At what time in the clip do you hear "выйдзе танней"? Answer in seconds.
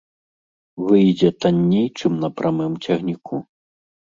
0.85-1.85